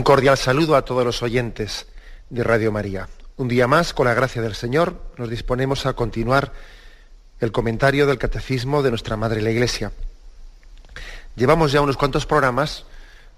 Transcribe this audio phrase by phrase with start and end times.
[0.00, 1.86] Un cordial saludo a todos los oyentes
[2.30, 3.10] de Radio María.
[3.36, 6.54] Un día más, con la gracia del Señor, nos disponemos a continuar
[7.38, 9.92] el comentario del Catecismo de nuestra Madre la Iglesia.
[11.36, 12.86] Llevamos ya unos cuantos programas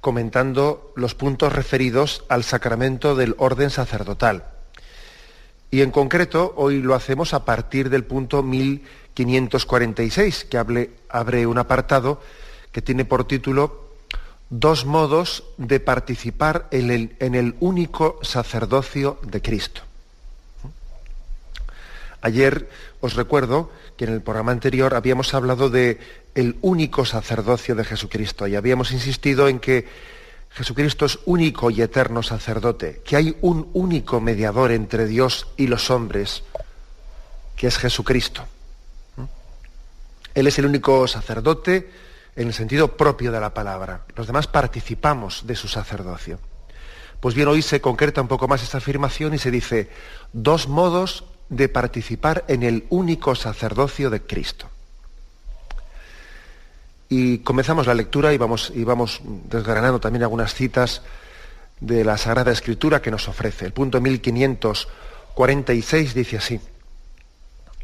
[0.00, 4.44] comentando los puntos referidos al sacramento del orden sacerdotal.
[5.72, 10.58] Y en concreto, hoy lo hacemos a partir del punto 1546, que
[11.08, 12.22] abre un apartado
[12.70, 13.82] que tiene por título
[14.52, 16.90] dos modos de participar en
[17.34, 19.80] el, único sacerdocio de Cristo.
[22.20, 22.68] Ayer
[23.00, 25.98] os recuerdo que en el programa anterior habíamos hablado de
[26.34, 29.88] el único sacerdocio de Jesucristo y habíamos insistido en que
[30.50, 35.90] Jesucristo es único y eterno sacerdote, que hay un único mediador entre Dios y los
[35.90, 36.42] hombres,
[37.56, 38.44] que es Jesucristo.
[40.34, 41.88] Él es el único sacerdote,
[42.36, 44.04] en el sentido propio de la palabra.
[44.16, 46.38] Los demás participamos de su sacerdocio.
[47.20, 49.90] Pues bien, hoy se concreta un poco más esta afirmación y se dice
[50.32, 54.68] dos modos de participar en el único sacerdocio de Cristo.
[57.08, 61.02] Y comenzamos la lectura y vamos, y vamos desgranando también algunas citas
[61.78, 63.66] de la Sagrada Escritura que nos ofrece.
[63.66, 66.60] El punto 1546 dice así,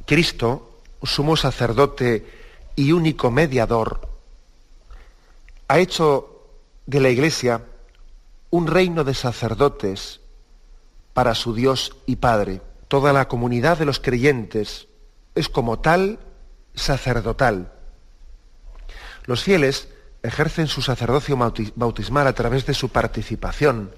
[0.07, 2.27] Cristo, sumo sacerdote
[2.75, 4.09] y único mediador,
[5.69, 6.47] ha hecho
[6.87, 7.63] de la Iglesia
[8.51, 10.21] un reino de sacerdotes
[11.13, 12.63] para su Dios y Padre.
[12.89, 14.89] Toda la comunidad de los creyentes
[15.35, 16.19] es como tal
[16.75, 17.73] sacerdotal.
[19.25, 19.89] Los fieles
[20.23, 21.37] ejercen su sacerdocio
[21.77, 23.95] bautismal a través de su participación,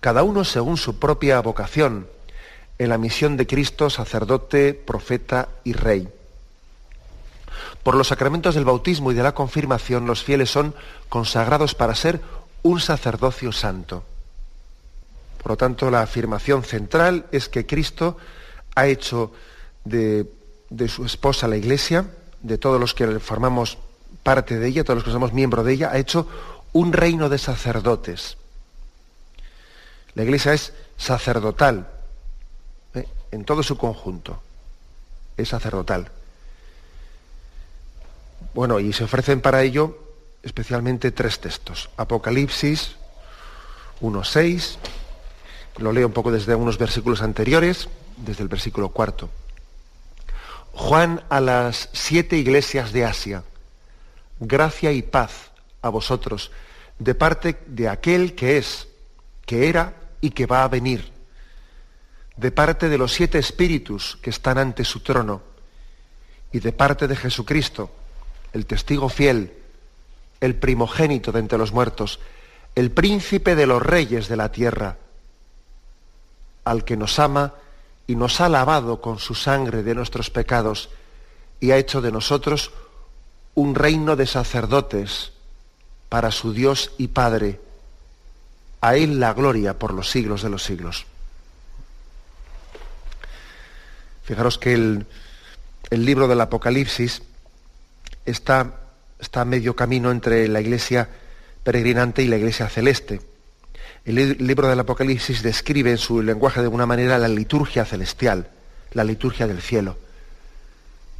[0.00, 2.08] cada uno según su propia vocación,
[2.78, 6.08] en la misión de Cristo, sacerdote, profeta y rey.
[7.82, 10.74] Por los sacramentos del bautismo y de la confirmación, los fieles son
[11.08, 12.20] consagrados para ser
[12.62, 14.04] un sacerdocio santo.
[15.42, 18.16] Por lo tanto, la afirmación central es que Cristo
[18.74, 19.32] ha hecho
[19.84, 20.26] de,
[20.88, 22.06] su esposa la Iglesia,
[22.40, 23.76] de todos los que formamos
[24.22, 26.26] parte de ella, todos los que somos miembros de ella, ha hecho
[26.72, 28.38] un reino de sacerdotes.
[30.14, 31.88] La Iglesia es sacerdotal,
[32.94, 33.06] ¿eh?
[33.30, 34.40] en todo su conjunto,
[35.36, 36.10] es sacerdotal.
[38.54, 39.98] Bueno, y se ofrecen para ello
[40.44, 41.90] especialmente tres textos.
[41.96, 42.94] Apocalipsis
[44.00, 44.76] 1.6,
[45.78, 49.28] lo leo un poco desde unos versículos anteriores, desde el versículo cuarto.
[50.72, 53.42] Juan a las siete iglesias de Asia,
[54.38, 55.50] gracia y paz
[55.82, 56.52] a vosotros,
[57.00, 58.86] de parte de aquel que es,
[59.46, 61.10] que era y que va a venir,
[62.36, 65.42] de parte de los siete espíritus que están ante su trono,
[66.52, 67.90] y de parte de Jesucristo,
[68.54, 69.52] el testigo fiel,
[70.40, 72.20] el primogénito de entre los muertos,
[72.76, 74.96] el príncipe de los reyes de la tierra,
[76.64, 77.54] al que nos ama
[78.06, 80.88] y nos ha lavado con su sangre de nuestros pecados
[81.58, 82.70] y ha hecho de nosotros
[83.54, 85.32] un reino de sacerdotes
[86.08, 87.60] para su Dios y Padre.
[88.80, 91.06] A Él la gloria por los siglos de los siglos.
[94.22, 95.06] Fijaros que el,
[95.90, 97.22] el libro del Apocalipsis
[98.24, 98.80] está,
[99.18, 101.08] está a medio camino entre la iglesia
[101.62, 103.20] peregrinante y la iglesia celeste.
[104.04, 108.48] El libro del Apocalipsis describe en su lenguaje de alguna manera la liturgia celestial,
[108.92, 109.96] la liturgia del cielo.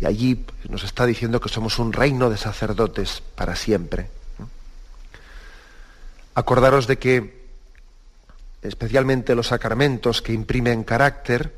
[0.00, 4.08] Y allí nos está diciendo que somos un reino de sacerdotes para siempre.
[6.34, 7.44] Acordaros de que
[8.62, 11.54] especialmente los sacramentos que imprimen carácter,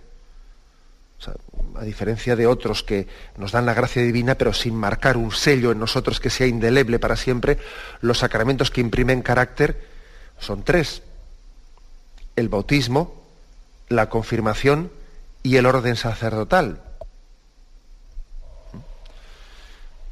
[1.74, 5.72] a diferencia de otros que nos dan la gracia divina, pero sin marcar un sello
[5.72, 7.58] en nosotros que sea indeleble para siempre,
[8.00, 9.86] los sacramentos que imprimen carácter
[10.38, 11.02] son tres.
[12.36, 13.22] El bautismo,
[13.88, 14.90] la confirmación
[15.42, 16.82] y el orden sacerdotal.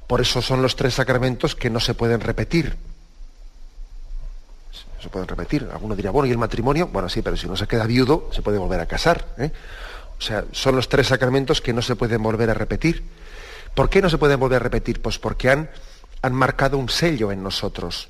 [0.07, 2.77] Por eso son los tres sacramentos que no se pueden repetir.
[5.01, 5.69] se pueden repetir.
[5.71, 6.89] Alguno dirá, bueno, ¿y el matrimonio?
[6.89, 9.27] Bueno, sí, pero si no se queda viudo, se puede volver a casar.
[9.37, 9.51] ¿eh?
[10.19, 13.05] O sea, son los tres sacramentos que no se pueden volver a repetir.
[13.75, 15.03] ¿Por qué no se pueden volver a repetir?
[15.03, 15.71] Pues porque han,
[16.23, 18.09] han marcado un sello en nosotros.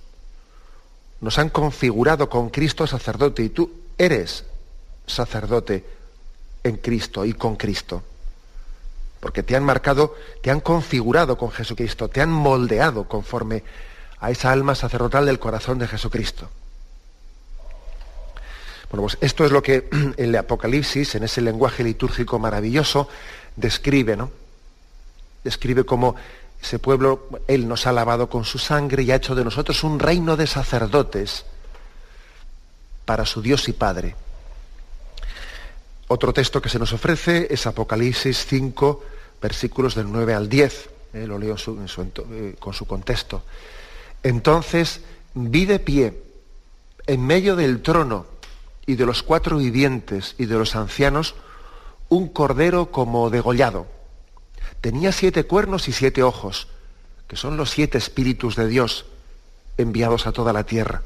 [1.20, 4.44] Nos han configurado con Cristo sacerdote y tú eres
[5.06, 5.84] sacerdote
[6.62, 8.02] en Cristo y con Cristo.
[9.20, 13.64] Porque te han marcado, te han configurado con Jesucristo, te han moldeado conforme
[14.20, 16.50] a esa alma sacerdotal del corazón de Jesucristo.
[18.94, 19.88] Bueno, pues esto es lo que
[20.18, 23.08] el Apocalipsis, en ese lenguaje litúrgico maravilloso,
[23.56, 24.30] describe, ¿no?
[25.42, 26.14] Describe cómo
[26.62, 29.98] ese pueblo, Él nos ha lavado con su sangre y ha hecho de nosotros un
[29.98, 31.44] reino de sacerdotes
[33.04, 34.14] para su Dios y Padre.
[36.06, 39.04] Otro texto que se nos ofrece es Apocalipsis 5,
[39.42, 40.90] versículos del 9 al 10.
[41.14, 43.42] Eh, lo leo eh, con su contexto.
[44.22, 45.00] Entonces
[45.34, 46.22] vi de pie,
[47.08, 48.33] en medio del trono
[48.86, 51.34] y de los cuatro vivientes y de los ancianos,
[52.08, 53.86] un cordero como degollado.
[54.80, 56.68] Tenía siete cuernos y siete ojos,
[57.28, 59.06] que son los siete espíritus de Dios
[59.78, 61.02] enviados a toda la tierra.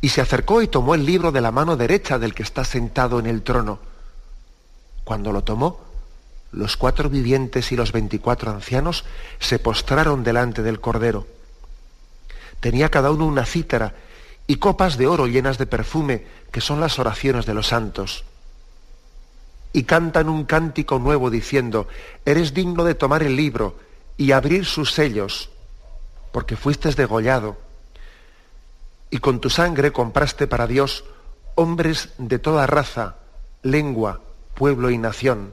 [0.00, 3.18] Y se acercó y tomó el libro de la mano derecha del que está sentado
[3.18, 3.78] en el trono.
[5.04, 5.80] Cuando lo tomó,
[6.52, 9.04] los cuatro vivientes y los veinticuatro ancianos
[9.40, 11.26] se postraron delante del cordero.
[12.60, 13.94] Tenía cada uno una cítara
[14.46, 18.24] y copas de oro llenas de perfume, que son las oraciones de los santos.
[19.72, 21.88] Y cantan un cántico nuevo diciendo,
[22.24, 23.76] eres digno de tomar el libro
[24.16, 25.50] y abrir sus sellos,
[26.32, 27.56] porque fuiste degollado,
[29.10, 31.04] y con tu sangre compraste para Dios
[31.54, 33.16] hombres de toda raza,
[33.62, 34.20] lengua,
[34.54, 35.52] pueblo y nación,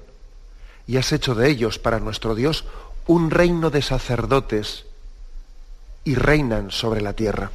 [0.85, 2.65] y has hecho de ellos para nuestro Dios
[3.07, 4.85] un reino de sacerdotes,
[6.03, 7.51] y reinan sobre la tierra.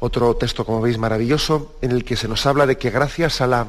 [0.00, 3.46] Otro texto, como veis, maravilloso, en el que se nos habla de que gracias a
[3.46, 3.66] la,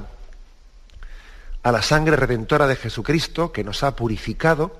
[1.64, 4.78] a la sangre redentora de Jesucristo, que nos ha purificado,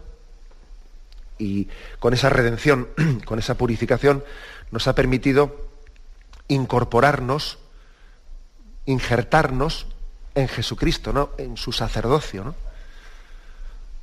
[1.40, 1.68] y
[2.00, 2.88] con esa redención,
[3.26, 4.24] con esa purificación,
[4.72, 5.70] nos ha permitido
[6.48, 7.58] incorporarnos,
[8.86, 9.88] injertarnos
[10.36, 11.32] en Jesucristo, ¿no?
[11.38, 12.44] en su sacerdocio.
[12.44, 12.56] ¿no?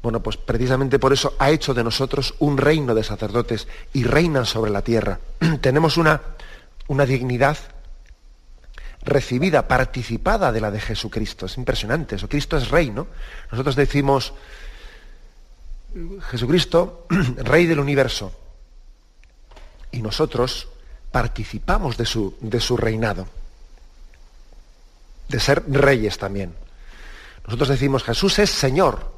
[0.03, 4.47] Bueno, pues precisamente por eso ha hecho de nosotros un reino de sacerdotes y reinan
[4.47, 5.21] sobre la tierra.
[5.61, 6.21] Tenemos una,
[6.89, 7.57] una dignidad
[9.03, 11.47] recibida, participada de la de Jesucristo.
[11.47, 12.29] Es impresionante eso.
[12.29, 13.07] Cristo es rey, ¿no?
[13.51, 14.35] Nosotros decimos,
[16.31, 17.07] Jesucristo,
[17.39, 18.33] rey del universo.
[19.93, 20.69] Y nosotros
[21.11, 23.29] participamos de su, de su reinado,
[25.29, 26.55] de ser reyes también.
[27.47, 29.15] Nosotros decimos, Jesús es Señor,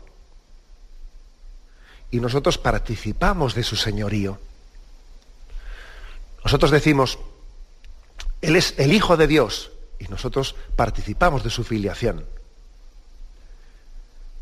[2.10, 4.38] y nosotros participamos de su señorío.
[6.44, 7.18] Nosotros decimos,
[8.40, 12.24] Él es el Hijo de Dios y nosotros participamos de su filiación.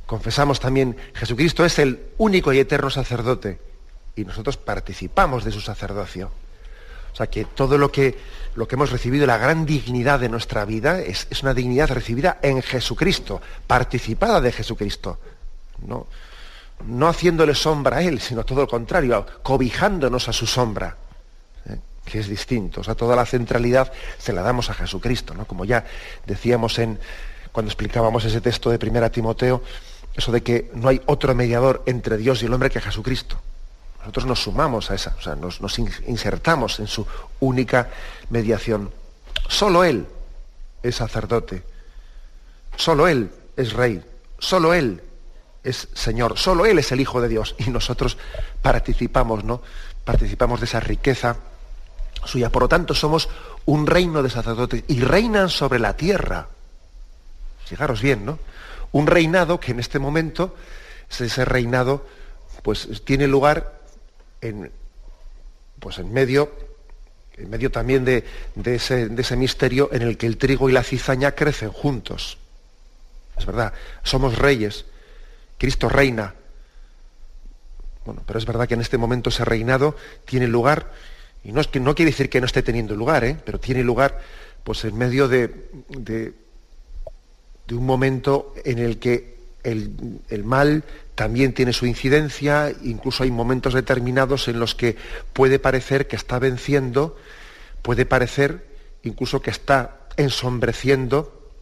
[0.06, 3.58] Confesamos también, Jesucristo es el único y eterno sacerdote
[4.14, 6.30] y nosotros participamos de su sacerdocio.
[7.12, 8.16] O sea que todo lo que,
[8.54, 12.38] lo que hemos recibido, la gran dignidad de nuestra vida, es, es una dignidad recibida
[12.42, 15.18] en Jesucristo, participada de Jesucristo.
[15.86, 16.06] ¿no?
[16.84, 20.96] no haciéndole sombra a Él, sino todo lo contrario, cobijándonos a su sombra.
[22.06, 22.80] Que es distinto.
[22.80, 25.44] O sea, toda la centralidad se la damos a Jesucristo, ¿no?
[25.44, 25.84] Como ya
[26.24, 26.98] decíamos en,
[27.52, 29.62] cuando explicábamos ese texto de 1 Timoteo,
[30.14, 33.38] eso de que no hay otro mediador entre Dios y el hombre que Jesucristo.
[33.98, 37.04] Nosotros nos sumamos a esa, o sea, nos, nos insertamos en su
[37.40, 37.90] única
[38.30, 38.92] mediación.
[39.48, 40.06] Solo Él
[40.82, 41.64] es sacerdote,
[42.76, 44.02] solo Él es rey,
[44.38, 45.02] solo Él
[45.64, 48.16] es Señor, solo Él es el Hijo de Dios y nosotros
[48.62, 49.60] participamos, ¿no?
[50.04, 51.36] Participamos de esa riqueza
[52.26, 52.50] suya.
[52.50, 53.28] Por lo tanto, somos
[53.66, 56.48] un reino de sacerdotes y reinan sobre la tierra.
[57.64, 58.38] Fijaros bien, ¿no?
[58.92, 60.54] Un reinado que en este momento,
[61.08, 62.06] ese reinado,
[62.62, 63.80] pues tiene lugar
[64.40, 64.70] en,
[65.78, 66.50] pues en medio,
[67.36, 68.24] en medio también de,
[68.64, 72.38] ese, de ese misterio en el que el trigo y la cizaña crecen juntos.
[73.36, 74.84] Es verdad, somos reyes,
[75.58, 76.34] Cristo reina.
[78.04, 80.92] Bueno, pero es verdad que en este momento ese reinado tiene lugar,
[81.46, 83.36] y no, es que, no quiere decir que no esté teniendo lugar, ¿eh?
[83.44, 84.18] pero tiene lugar
[84.64, 86.32] pues, en medio de, de,
[87.70, 89.92] un momento en el que el,
[90.28, 90.82] el, mal
[91.14, 94.96] también tiene su incidencia, incluso hay momentos determinados en los que
[95.32, 97.16] puede parecer que está venciendo,
[97.80, 98.66] puede parecer
[99.04, 101.52] incluso que está ensombreciendo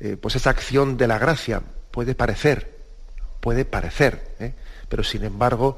[0.00, 2.74] eh, pues esa acción de la gracia, puede parecer
[3.38, 4.54] puede parecer, ¿eh?
[4.88, 5.76] pero sin embargo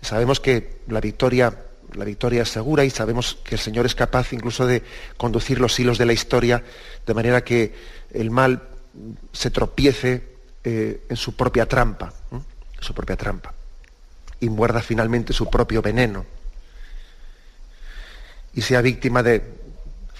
[0.00, 1.52] sabemos que la victoria
[1.94, 4.82] la victoria es segura y sabemos que el Señor es capaz incluso de
[5.16, 6.62] conducir los hilos de la historia
[7.06, 7.74] de manera que
[8.12, 8.62] el mal
[9.32, 12.12] se tropiece eh, en su propia trampa,
[12.80, 13.54] su propia trampa,
[14.40, 16.24] y muerda finalmente su propio veneno.
[18.54, 19.42] Y sea víctima de,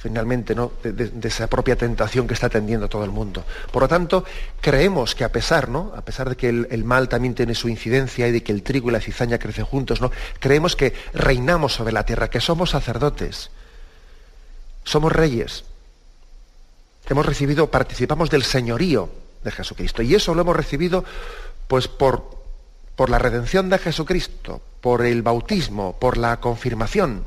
[0.00, 0.72] finalmente, ¿no?
[0.82, 3.44] De, esa propia tentación que está atendiendo todo el mundo.
[3.72, 4.24] Por lo tanto,
[4.60, 5.92] creemos que a pesar, ¿no?
[5.96, 8.90] a pesar de que el, mal también tiene su incidencia y de que el trigo
[8.90, 10.12] y la cizaña crecen juntos, ¿no?
[10.38, 13.50] creemos que reinamos sobre la tierra, que somos sacerdotes,
[14.84, 15.64] somos reyes.
[17.08, 19.10] Hemos recibido, participamos del señorío
[19.42, 20.02] de Jesucristo.
[20.02, 21.04] Y eso lo hemos recibido
[21.66, 22.42] pues por,
[22.94, 27.24] por la redención de Jesucristo, por el bautismo, por la confirmación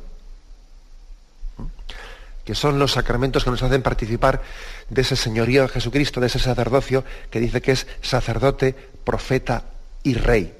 [2.45, 4.41] que son los sacramentos que nos hacen participar
[4.89, 9.65] de ese señorío de Jesucristo, de ese sacerdocio que dice que es sacerdote, profeta
[10.03, 10.55] y rey.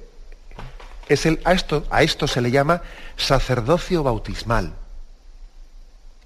[1.08, 2.82] Es el, a, esto, a esto se le llama
[3.16, 4.72] sacerdocio bautismal.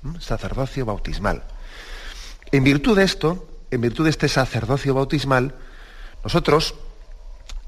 [0.03, 0.21] ¿Mm?
[0.21, 1.43] Sacerdocio bautismal.
[2.53, 5.55] En virtud de esto, en virtud de este sacerdocio bautismal,
[6.23, 6.75] nosotros,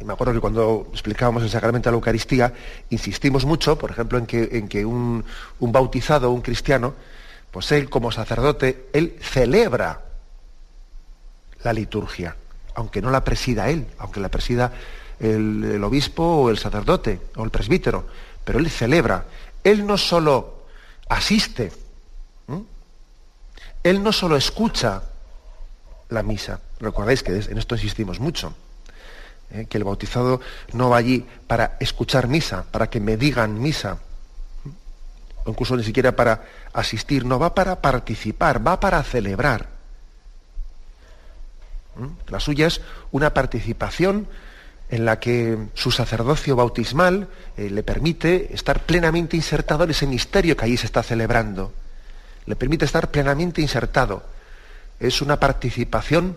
[0.01, 2.53] y me acuerdo que cuando explicábamos el sacramento de la Eucaristía,
[2.91, 5.25] insistimos mucho, por ejemplo, en que, en que un,
[5.59, 6.95] un bautizado, un cristiano,
[7.51, 10.03] pues él como sacerdote, él celebra
[11.63, 12.37] la liturgia,
[12.75, 14.73] aunque no la presida él, aunque la presida
[15.19, 18.07] el, obispo o el sacerdote o el presbítero,
[18.45, 19.25] pero él celebra.
[19.65, 20.65] Él no solo
[21.09, 21.73] asiste,
[23.83, 25.03] él no solo escucha
[26.11, 28.55] la misa, recordáis que en esto insistimos mucho,
[29.51, 29.67] ¿eh?
[29.69, 30.41] que el bautizado
[30.73, 33.99] no va allí para escuchar misa, para que me digan misa,
[35.51, 39.69] incluso ni siquiera para asistir, no, va para participar, va para celebrar.
[41.97, 42.31] ¿Mm?
[42.31, 44.29] La suya es una participación
[44.91, 50.57] en la que su sacerdocio bautismal eh, le permite estar plenamente insertado en ese misterio
[50.57, 51.73] que allí se está celebrando.
[52.47, 54.23] Le permite estar plenamente insertado.
[54.99, 56.37] Es una participación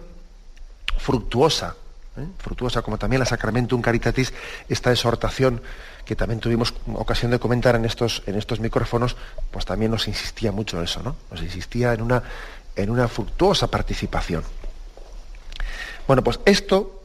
[0.98, 1.75] fructuosa,
[2.18, 2.25] ¿eh?
[2.39, 4.34] fructuosa como también la Sacramentum Caritatis,
[4.68, 5.62] esta exhortación
[6.05, 9.15] que también tuvimos ocasión de comentar en estos, en estos micrófonos,
[9.51, 11.15] pues también nos insistía mucho eso, ¿no?
[11.29, 12.24] Nos insistía en una,
[12.75, 14.43] en una fructuosa participación.
[16.08, 17.03] Bueno, pues esto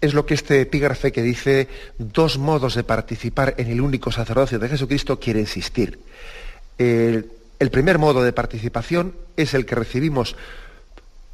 [0.00, 4.58] es lo que este epígrafe que dice dos modos de participar en el único sacerdocio
[4.58, 5.98] de Jesucristo quiere insistir.
[6.78, 10.36] El, el primer modo de participación es el que recibimos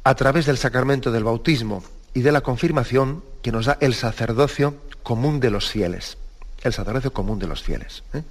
[0.03, 4.75] a través del sacramento del bautismo y de la confirmación que nos da el sacerdocio
[5.03, 6.17] común de los fieles
[6.63, 8.03] el sacerdocio común de los fieles.
[8.13, 8.23] ¿eh?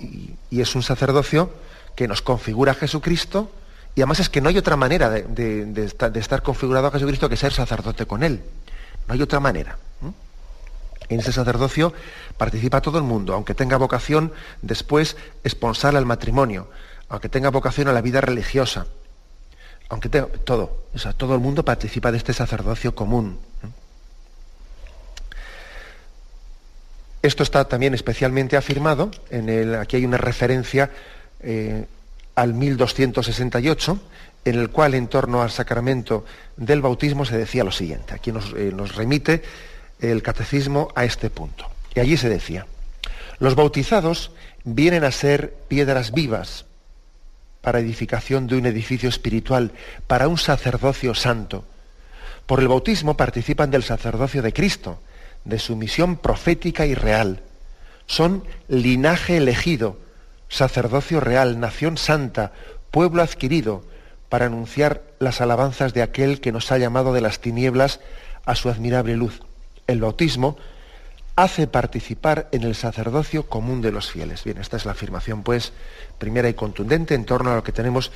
[0.00, 1.50] Y, es un sacerdocio
[1.94, 3.50] que nos configura a Jesucristo
[3.94, 7.52] y además es que no hay otra manera de, estar, configurado a Jesucristo que ser
[7.52, 8.42] sacerdote con Él.
[9.06, 9.78] No hay otra manera.
[10.02, 10.12] ¿eh?
[11.08, 11.94] En ese sacerdocio
[12.36, 16.68] participa todo el mundo, aunque tenga vocación después esponsal al matrimonio,
[17.08, 18.86] aunque tenga vocación a la vida religiosa,
[19.88, 23.38] aunque tenga todo, o sea, todo el mundo participa de este sacerdocio común.
[23.62, 23.68] ¿eh?
[27.22, 30.90] Esto está también especialmente afirmado, en el, aquí hay una referencia
[31.40, 31.86] eh,
[32.34, 34.00] al 1268,
[34.44, 36.24] en el cual en torno al sacramento
[36.56, 38.14] del bautismo se decía lo siguiente.
[38.14, 39.42] Aquí eh, nos remite
[40.00, 41.66] el catecismo a este punto.
[41.94, 42.66] Y allí se decía,
[43.38, 44.30] los bautizados
[44.64, 46.66] vienen a ser piedras vivas
[47.60, 49.72] para edificación de un edificio espiritual,
[50.06, 51.64] para un sacerdocio santo.
[52.46, 55.00] Por el bautismo participan del sacerdocio de Cristo,
[55.46, 57.42] de su misión profética y real.
[58.06, 59.98] Son linaje elegido,
[60.48, 62.52] sacerdocio real, nación santa,
[62.90, 63.84] pueblo adquirido,
[64.28, 68.00] para anunciar las alabanzas de aquel que nos ha llamado de las tinieblas
[68.44, 69.40] a su admirable luz.
[69.86, 70.56] El bautismo
[71.36, 74.42] hace participar en el sacerdocio común de los fieles.
[74.44, 75.72] Bien, esta es la afirmación, pues,
[76.18, 78.10] primera y contundente en torno a lo que tenemos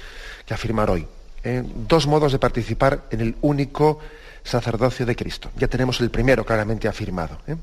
[0.46, 1.06] que afirmar hoy.
[1.44, 1.62] ¿eh?
[1.88, 3.99] dos modos de participar en el único
[4.42, 5.50] sacerdocio de Cristo.
[5.56, 7.38] Ya tenemos el primero claramente afirmado.
[7.47, 7.56] ¿eh?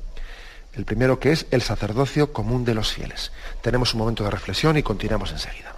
[0.74, 3.32] El primero que es el sacerdocio común de los fieles.
[3.62, 5.77] Tenemos un momento de reflexión y continuamos enseguida.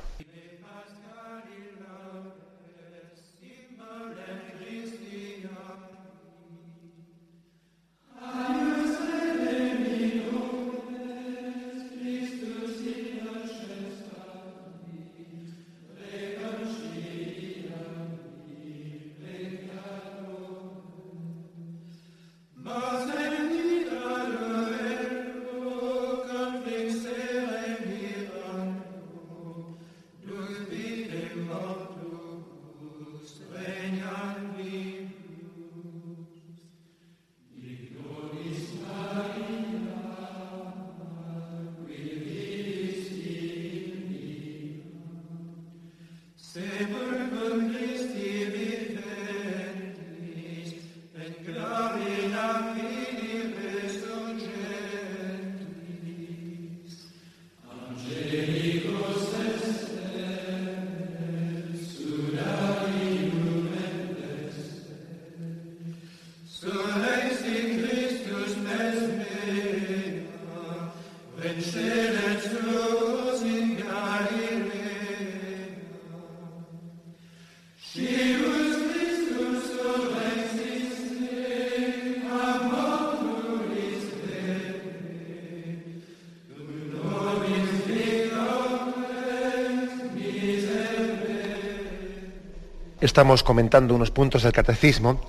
[93.21, 95.21] Estamos comentando unos puntos del catecismo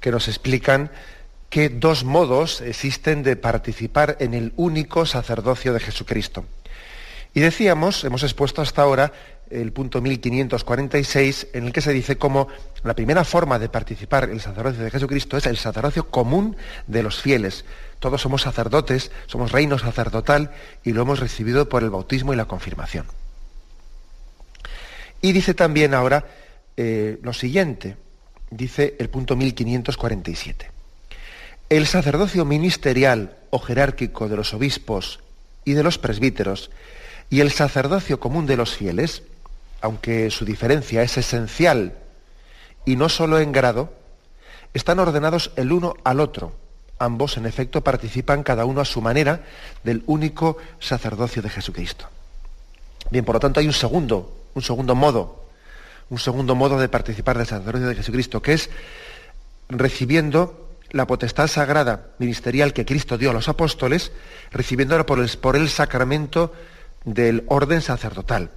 [0.00, 0.90] que nos explican
[1.48, 6.44] que dos modos existen de participar en el único sacerdocio de Jesucristo.
[7.32, 9.14] Y decíamos, hemos expuesto hasta ahora
[9.48, 12.48] el punto 1546, en el que se dice cómo
[12.82, 16.54] la primera forma de participar en el sacerdocio de Jesucristo es el sacerdocio común
[16.86, 17.64] de los fieles.
[17.98, 20.50] Todos somos sacerdotes, somos reino sacerdotal
[20.84, 23.06] y lo hemos recibido por el bautismo y la confirmación.
[25.22, 26.26] Y dice también ahora
[26.80, 27.96] eh, lo siguiente,
[28.50, 30.70] dice el punto 1547.
[31.68, 35.18] El sacerdocio ministerial o jerárquico de los obispos
[35.64, 36.70] y de los presbíteros
[37.30, 39.24] y el sacerdocio común de los fieles,
[39.80, 41.94] aunque su diferencia es esencial
[42.84, 43.92] y no solo en grado,
[44.72, 46.52] están ordenados el uno al otro.
[47.00, 49.42] Ambos, en efecto, participan cada uno a su manera
[49.82, 52.06] del único sacerdocio de Jesucristo.
[53.10, 55.47] Bien, por lo tanto, hay un segundo, un segundo modo
[56.10, 58.70] un segundo modo de participar del sacerdocio de Jesucristo, que es
[59.68, 64.12] recibiendo la potestad sagrada ministerial que Cristo dio a los apóstoles,
[64.50, 66.52] recibiéndola por el, por el sacramento
[67.04, 68.50] del orden sacerdotal.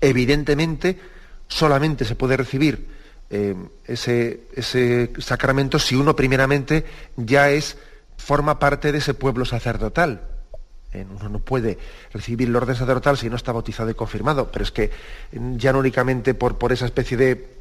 [0.00, 1.00] Evidentemente,
[1.48, 2.88] solamente se puede recibir
[3.30, 6.84] eh, ese, ese sacramento si uno primeramente
[7.16, 7.76] ya es,
[8.16, 10.22] forma parte de ese pueblo sacerdotal,
[11.04, 11.78] uno no puede
[12.12, 14.90] recibir el orden sacerdotal si no está bautizado y confirmado, pero es que
[15.32, 17.56] mm, ya no únicamente por, por esa especie de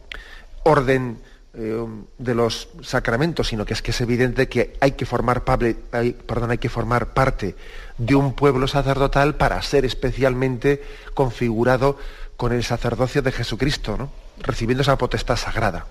[0.63, 1.19] orden
[1.57, 1.85] eh,
[2.17, 6.57] de los sacramentos, sino que es que es evidente que hay que formar, perdón, hay
[6.57, 7.55] que formar parte
[7.97, 11.97] de un pueblo sacerdotal para ser especialmente configurado
[12.35, 15.85] con el sacerdocio de Jesucristo, recibiendo esa potestad sagrada.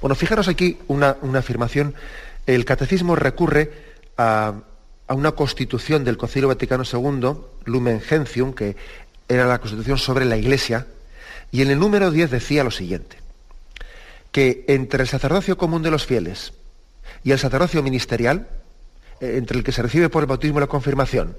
[0.00, 1.94] Bueno, fijaros aquí una, una afirmación.
[2.46, 3.72] El catecismo recurre
[4.16, 4.54] a,
[5.08, 7.32] a una constitución del Concilio Vaticano II,
[7.64, 8.76] Lumen Gentium, que
[9.26, 10.86] era la constitución sobre la Iglesia,
[11.50, 13.16] y en el número 10 decía lo siguiente,
[14.30, 16.52] que entre el sacerdocio común de los fieles
[17.24, 18.48] y el sacerdocio ministerial,
[19.20, 21.36] eh, entre el que se recibe por el bautismo y la confirmación,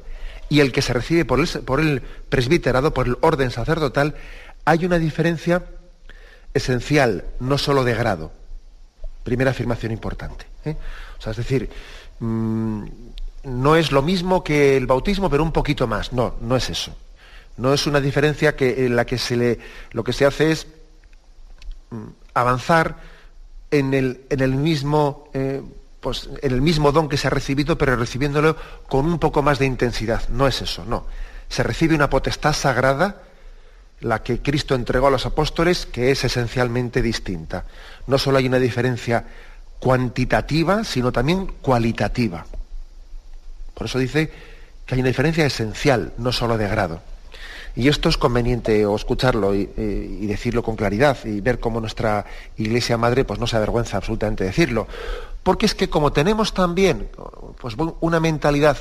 [0.49, 1.39] y el que se recibe por
[1.79, 4.15] el, presbiterado, por el orden sacerdotal,
[4.65, 5.63] hay una diferencia
[6.55, 8.32] esencial, no solo de grado.
[9.23, 10.47] Primera afirmación importante.
[10.65, 10.75] ¿eh?
[11.19, 11.69] O sea, es decir,
[12.19, 12.84] mm,
[13.43, 16.13] no es lo mismo que el bautismo, pero un poquito más.
[16.13, 16.95] No, no es eso.
[17.58, 19.60] No es una diferencia que, en la que se le,
[19.91, 20.67] lo que se hace es
[21.89, 22.97] mm, avanzar
[23.71, 25.62] en el, en el mismo, eh,
[25.99, 28.56] pues, en el mismo don que se ha recibido, pero recibiéndolo
[28.88, 30.28] con un poco más de intensidad.
[30.30, 31.06] No es eso, no.
[31.49, 33.23] Se recibe una potestad sagrada,
[34.02, 37.65] la que Cristo entregó a los apóstoles, que es esencialmente distinta.
[38.08, 39.25] No solo hay una diferencia
[39.80, 42.45] cuantitativa, sino también cualitativa.
[43.80, 44.30] Por eso dice
[44.86, 47.00] que hay una diferencia esencial, no solo de grado.
[47.78, 49.68] Y esto es conveniente escucharlo y,
[50.28, 52.26] decirlo con claridad y ver cómo nuestra
[52.58, 54.86] Iglesia Madre pues, no se avergüenza absolutamente de decirlo.
[55.44, 57.10] Porque es que como tenemos también
[57.58, 58.78] pues, una mentalidad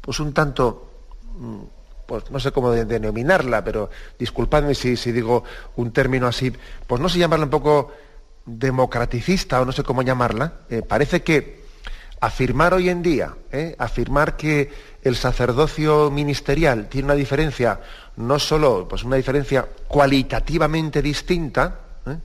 [0.00, 0.90] pues un tanto,
[1.38, 1.60] mm,
[2.06, 5.44] pues no sé cómo denominarla, pero disculpadme si, digo
[5.76, 6.52] un término así,
[6.88, 7.92] pues no sé llamarla un poco
[8.44, 11.59] democraticista o no sé cómo llamarla, eh, parece que
[12.20, 13.74] afirmar hoy en día, ¿eh?
[13.78, 14.70] afirmar que
[15.02, 17.80] el sacerdocio ministerial tiene una diferencia,
[18.16, 22.18] no solo pues una diferencia cualitativamente distinta, ¿eh?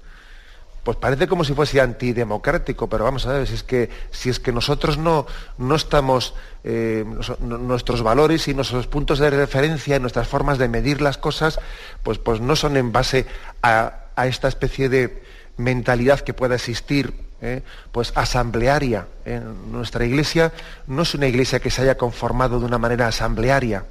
[0.83, 4.41] pues parece como si fuese antidemocrático, pero vamos a ver, si es que, si es
[4.41, 5.25] que nosotros no,
[5.57, 7.05] no estamos, eh,
[7.39, 11.57] nuestros valores y nuestros puntos de referencia, nuestras formas de medir las cosas,
[12.03, 13.25] pues, pues no son en base
[13.61, 15.23] a esta especie de
[15.57, 17.63] mentalidad que pueda existir ¿eh?
[17.91, 19.07] pues asamblearia.
[19.25, 19.39] ¿eh?
[19.39, 20.51] Nuestra iglesia
[20.87, 23.85] no es una iglesia que se haya conformado de una manera asamblearia.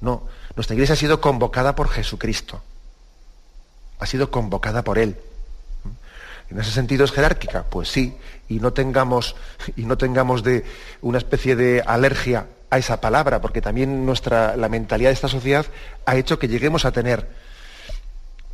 [0.00, 2.62] No, nuestra iglesia ha sido convocada por Jesucristo.
[3.98, 5.16] Ha sido convocada por Él.
[6.50, 7.64] ¿En ese sentido es jerárquica?
[7.64, 8.16] Pues sí,
[8.48, 9.36] y no tengamos,
[9.74, 10.64] y no tengamos de
[11.02, 15.66] una especie de alergia a esa palabra, porque también nuestra, la mentalidad de esta sociedad
[16.04, 17.28] ha hecho que lleguemos a tener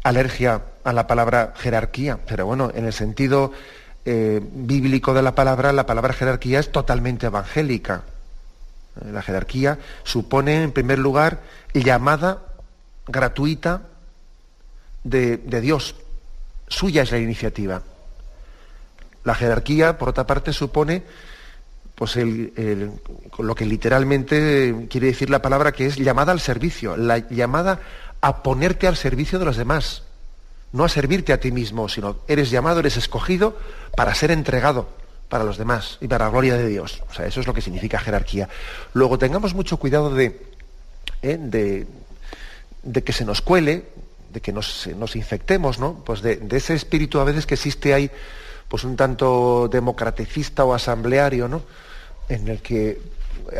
[0.02, 3.52] alergia a la palabra jerarquía, pero bueno, en el sentido
[4.04, 8.02] eh, bíblico de la palabra, la palabra jerarquía es totalmente evangélica.
[9.00, 11.40] Eh, la jerarquía supone, en primer lugar,
[11.72, 12.42] llamada
[13.06, 13.82] gratuita
[15.04, 15.94] de, Dios.
[16.68, 17.82] Suya es la iniciativa.
[19.24, 21.02] La jerarquía, por otra parte, supone
[21.94, 27.80] pues lo que literalmente quiere decir la palabra, que es llamada al servicio, la llamada
[28.22, 30.02] a ponerte al servicio de los demás
[30.72, 33.56] no a servirte a ti mismo, sino eres llamado, eres escogido
[33.94, 34.88] para ser entregado
[35.28, 37.02] para los demás y para la gloria de Dios.
[37.10, 38.48] O sea, eso es lo que significa jerarquía.
[38.94, 40.40] Luego tengamos mucho cuidado de,
[41.22, 41.38] ¿eh?
[41.38, 43.86] de, que se nos cuele,
[44.30, 46.02] de que nos, infectemos, ¿no?
[46.04, 48.10] Pues de, ese espíritu a veces que existe ahí,
[48.68, 51.62] pues un tanto democraticista o asambleario, ¿no?
[52.28, 53.00] En el que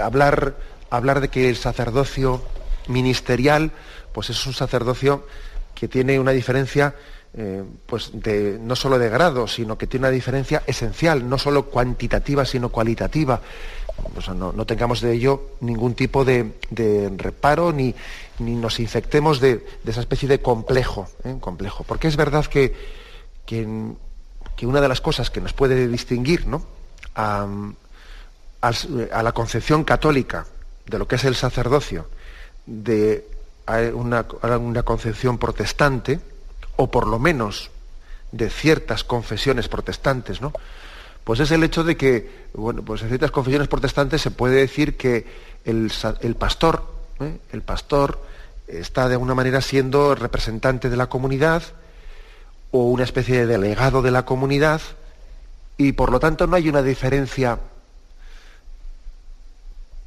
[0.03, 0.57] hablar,
[0.89, 2.43] hablar de que el sacerdocio
[2.89, 3.73] ministerial,
[4.13, 5.27] pues es un sacerdocio
[5.75, 6.95] que tiene una diferencia
[7.35, 11.65] eh, pues de, no solo de grado, sino que tiene una diferencia esencial, no solo
[11.65, 13.41] cuantitativa, sino cualitativa.
[14.35, 16.53] no, tengamos de ello ningún tipo de,
[17.17, 17.95] reparo ni,
[18.39, 21.37] ni, nos infectemos de, esa especie de complejo, ¿eh?
[21.41, 21.85] complejo.
[21.85, 22.75] Porque es verdad que,
[23.47, 23.67] que,
[24.67, 26.63] una de las cosas que nos puede distinguir ¿no?
[27.17, 27.49] a,
[28.61, 30.47] a la concepción católica
[30.87, 32.07] de lo que es el sacerdocio,
[32.67, 33.29] de
[33.95, 34.27] una,
[34.59, 36.21] una concepción protestante,
[36.77, 37.71] o por lo menos
[38.33, 40.53] de ciertas confesiones protestantes, ¿no?
[41.25, 44.97] Pues es el hecho de que, bueno, pues en ciertas confesiones protestantes se puede decir
[44.97, 45.27] que
[45.65, 45.93] el,
[46.37, 46.85] pastor,
[47.21, 47.39] ¿eh?
[47.53, 48.21] el pastor
[48.67, 51.63] está de alguna manera siendo representante de la comunidad
[52.73, 54.81] o una especie de delegado de la comunidad
[55.77, 57.59] y por lo tanto no hay una diferencia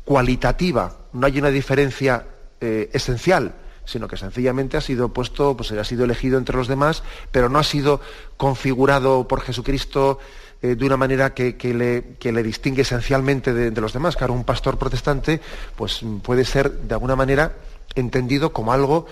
[0.04, 2.26] cualitativa, no hay una diferencia
[2.62, 3.54] eh, esencial,
[3.86, 7.60] sino que sencillamente ha sido puesto, pues ha sido elegido entre los demás, pero no
[7.60, 8.02] ha sido
[8.38, 10.20] configurado por Jesucristo
[10.62, 14.16] eh, de una manera que, le, distingue esencialmente de, los demás.
[14.16, 15.42] Claro, un pastor protestante
[15.76, 17.54] pues, puede ser de alguna manera
[17.94, 19.06] entendido como algo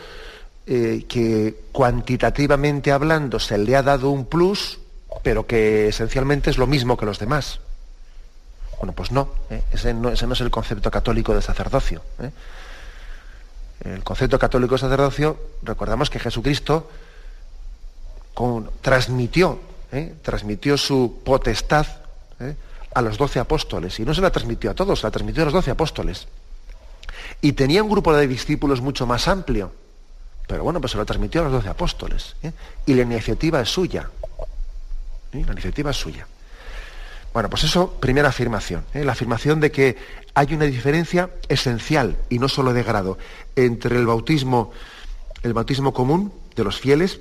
[0.66, 4.80] eh, que cuantitativamente hablando se le ha dado un plus,
[5.22, 7.60] pero que esencialmente es lo mismo que los demás.
[8.80, 9.30] Bueno, pues no,
[9.72, 12.02] ese no, ese no es el concepto católico de sacerdocio
[13.82, 16.90] el concepto católico de sacerdocio, recordamos que Jesucristo
[18.82, 19.60] transmitió,
[19.92, 20.16] ¿eh?
[20.22, 21.86] transmitió su potestad
[22.40, 22.56] ¿eh?
[22.94, 24.00] a los doce apóstoles.
[24.00, 26.28] Y no se la transmitió a todos, la transmitió a los doce apóstoles.
[27.42, 29.72] Y tenía un grupo de discípulos mucho más amplio.
[30.48, 32.36] Pero bueno, pues se lo transmitió a los doce apóstoles.
[32.44, 32.52] ¿eh?
[32.86, 34.10] Y la iniciativa es suya.
[35.32, 36.28] La iniciativa es suya.
[37.34, 38.86] Bueno, pues eso, primera afirmación.
[38.94, 39.98] La afirmación de que
[40.36, 43.18] hay una diferencia esencial y no solo de grado
[43.56, 44.72] entre el bautismo,
[45.42, 47.20] el bautismo común de los fieles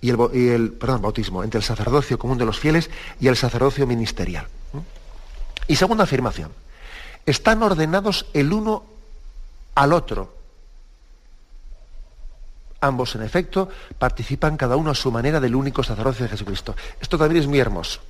[0.00, 2.90] y el, perdón, bautismo, entre el sacerdocio común de los fieles
[3.20, 4.48] y el sacerdocio ministerial.
[5.68, 6.50] Y segunda afirmación,
[7.24, 8.82] están ordenados el uno
[9.76, 10.34] al otro.
[12.80, 16.74] Ambos, en efecto, participan cada uno a su manera del único sacerdocio de Jesucristo.
[17.00, 18.00] Esto también es muy hermoso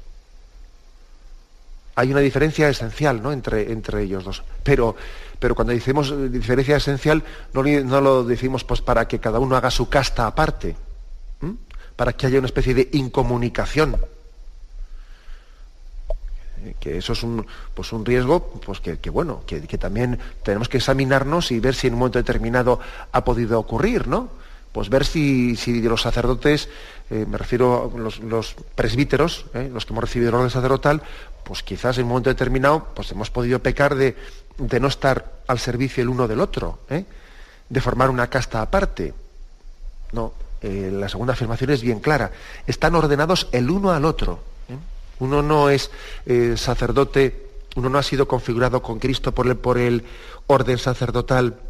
[1.97, 3.33] hay una diferencia esencial ¿no?
[3.33, 4.43] entre, entre ellos dos.
[4.63, 4.97] Pero,
[5.39, 9.89] pero cuando decimos diferencia esencial, no, lo decimos pues, para que cada uno haga su
[9.89, 10.77] casta aparte,
[11.97, 13.97] para que haya una especie de incomunicación.
[16.81, 21.51] Que eso es un, pues un riesgo pues que, bueno, que, también tenemos que examinarnos
[21.53, 22.81] y ver si en un momento determinado
[23.13, 24.31] ha podido ocurrir, ¿no?
[24.75, 26.69] Pues ver si, si los sacerdotes,
[27.09, 29.71] eh, me refiero a los, presbíteros, ¿eh?
[29.73, 31.01] los que hemos recibido el orden sacerdotal,
[31.45, 34.17] pues quizás en un momento determinado pues hemos podido pecar de,
[34.59, 37.05] no estar al servicio el uno del otro, ¿eh?
[37.69, 39.15] de formar una casta aparte.
[40.11, 42.33] No, eh, la segunda afirmación es bien clara.
[42.67, 44.41] Están ordenados el uno al otro.
[45.21, 45.93] Uno no es
[46.57, 50.03] sacerdote, uno no ha sido configurado con Cristo por el, por el
[50.49, 51.61] orden sacerdotal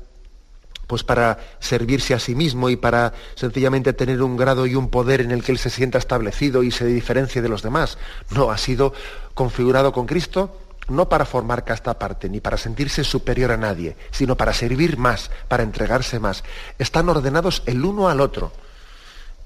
[0.86, 5.20] pues para servirse a sí mismo y para sencillamente tener un grado y un poder
[5.20, 7.98] en el que él se sienta establecido y se diferencie de los demás.
[8.30, 8.92] No, ha sido
[9.34, 14.36] configurado con Cristo no para formar casta aparte, ni para sentirse superior a nadie, sino
[14.36, 16.44] para servir más, para entregarse más.
[16.78, 18.52] Están ordenados el uno al otro,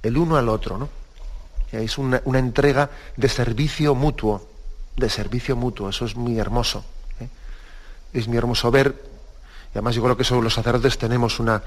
[0.03, 0.89] el uno al otro, ¿no?
[1.71, 4.49] Es una, entrega de servicio mutuo,
[4.97, 6.85] de servicio mutuo, eso es muy hermoso.
[7.21, 7.29] ¿eh?
[8.15, 8.95] Es muy hermoso ver
[9.73, 11.63] además yo creo que sobre los sacerdotes tenemos una,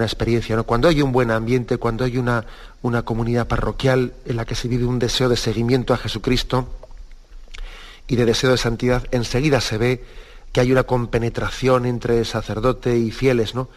[0.00, 0.56] experiencia.
[0.56, 0.64] ¿no?
[0.64, 2.44] Cuando hay un buen ambiente, cuando hay una,
[2.82, 6.68] una comunidad parroquial en la que se vive un deseo de seguimiento a Jesucristo
[8.06, 10.04] y de deseo de santidad, enseguida se ve
[10.52, 13.68] que hay una compenetración entre sacerdote y fieles, ¿no?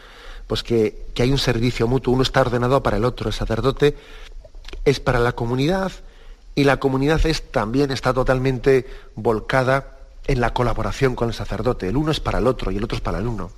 [0.47, 3.95] pues que, que hay un servicio mutuo, uno está ordenado para el otro, el sacerdote
[4.83, 5.91] es para la comunidad
[6.55, 11.87] y la comunidad es, también está totalmente volcada en la colaboración con el sacerdote.
[11.87, 13.51] El uno es para el otro y el otro es para el uno.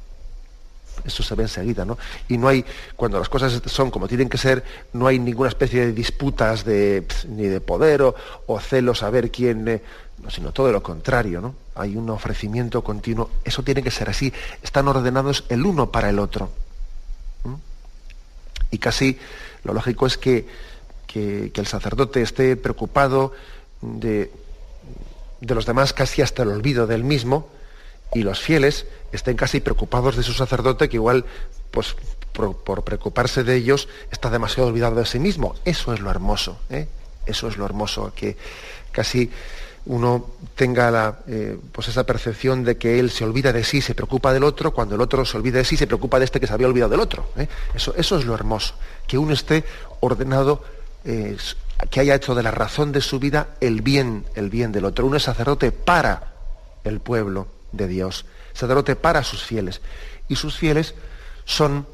[1.03, 1.97] Eso se ve enseguida, ¿no?
[2.29, 2.63] Y no hay,
[2.95, 7.05] cuando las cosas son como tienen que ser, no hay ninguna especie de disputas de,
[7.27, 9.81] ni de poder o, celos a ver quién, eh,
[10.21, 11.55] no, sino todo lo contrario, ¿no?
[11.75, 13.31] Hay un ofrecimiento continuo.
[13.43, 14.31] Eso tiene que ser así.
[14.61, 16.49] Están ordenados el uno para el otro.
[18.69, 19.19] Y casi
[19.63, 20.47] lo lógico es que
[21.13, 23.33] que, el sacerdote esté preocupado
[23.81, 24.31] de,
[25.43, 27.49] de los demás casi hasta el olvido del mismo
[28.13, 31.25] y los fieles estén casi preocupados de su sacerdote que igual
[31.71, 31.95] pues
[32.31, 35.55] por, preocuparse de ellos está demasiado olvidado de sí mismo.
[35.65, 36.87] Eso es lo hermoso, ¿eh?
[37.25, 38.37] eso es lo hermoso, que
[38.91, 39.29] casi
[39.85, 43.93] uno tenga la, eh, pues esa percepción de que él se olvida de sí, se
[43.93, 46.47] preocupa del otro, cuando el otro se olvida de sí, se preocupa de este que
[46.47, 47.27] se había olvidado del otro.
[47.37, 47.47] ¿eh?
[47.75, 48.75] Eso, eso es lo hermoso,
[49.07, 49.65] que uno esté
[49.99, 50.63] ordenado
[51.89, 55.05] que haya hecho de la razón de su vida el bien, el bien del otro.
[55.05, 56.33] Uno es sacerdote para
[56.83, 59.81] el pueblo de Dios, sacerdote para sus fieles.
[60.27, 60.95] Y sus fieles
[61.45, 61.87] son,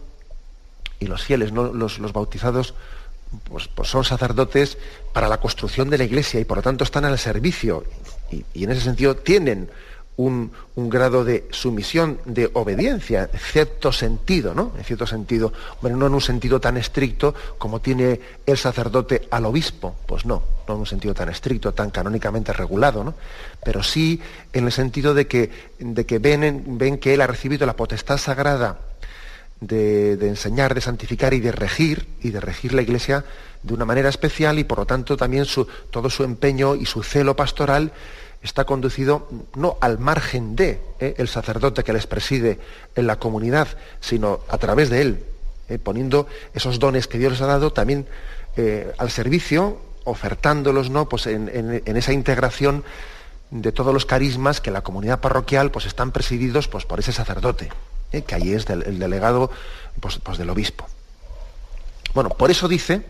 [0.99, 1.73] y los fieles, ¿no?
[1.73, 2.73] los, bautizados,
[3.45, 4.77] pues, pues, son sacerdotes
[5.13, 7.83] para la construcción de la iglesia y por lo tanto están al servicio
[8.31, 9.69] y en ese sentido tienen
[10.19, 10.51] un,
[10.89, 14.73] grado de sumisión, de obediencia, en cierto sentido, ¿no?
[14.77, 19.45] En cierto sentido, bueno, no en un sentido tan estricto como tiene el sacerdote al
[19.45, 23.13] obispo, pues no, no en un sentido tan estricto, tan canónicamente regulado, ¿no?
[23.63, 24.19] Pero sí
[24.51, 28.17] en el sentido de que, de que ven, ven que él ha recibido la potestad
[28.17, 28.77] sagrada
[29.61, 33.23] de, enseñar, de santificar y de regir, y de regir la iglesia
[33.63, 37.03] de una manera especial y por lo tanto también su, todo su empeño y su
[37.03, 37.91] celo pastoral
[38.41, 41.15] está conducido no al margen de ¿eh?
[41.17, 42.59] el sacerdote que les preside
[42.95, 43.67] en la comunidad,
[43.99, 45.23] sino a través de él,
[45.67, 45.77] ¿eh?
[45.77, 48.07] poniendo esos dones que Dios les ha dado también
[48.55, 51.09] eh, al servicio, ofertándolos ¿no?
[51.09, 52.83] pues en, esa integración
[53.51, 57.69] de todos los carismas que la comunidad parroquial pues, están presididos pues, por ese sacerdote,
[58.25, 59.51] que ahí es el delegado
[59.99, 60.87] pues, pues, del obispo.
[62.13, 63.03] Bueno, por eso dice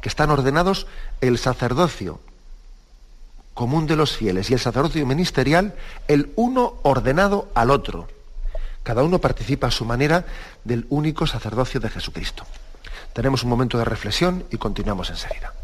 [0.00, 0.86] que están ordenados
[1.20, 2.20] el sacerdocio
[3.56, 5.74] común de los fieles y el sacerdocio ministerial,
[6.08, 8.06] el uno ordenado al otro.
[8.82, 10.26] Cada uno participa a su manera
[10.62, 12.44] del único sacerdocio de Jesucristo.
[13.14, 15.54] Tenemos un momento de reflexión y continuamos enseguida.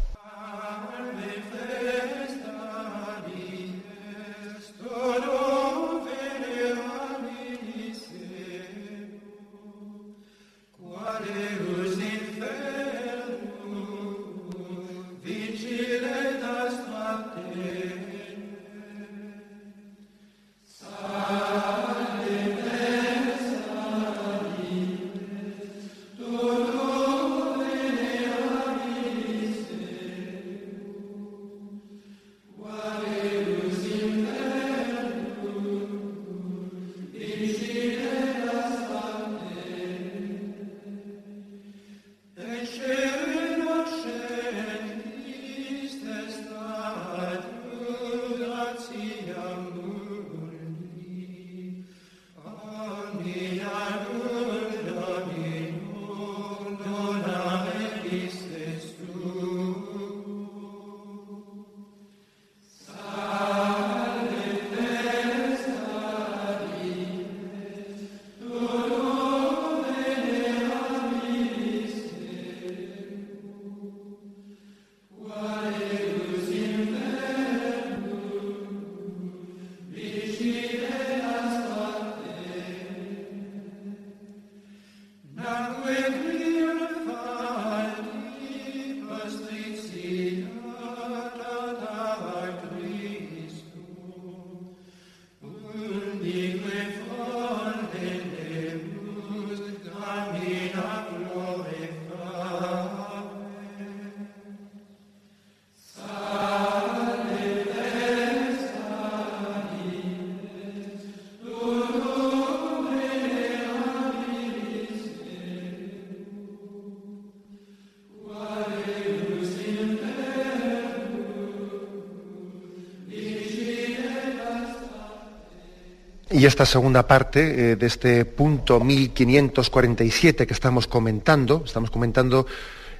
[126.43, 132.45] Y esta segunda parte eh, de este punto 1547 que estamos comentando, estamos comentando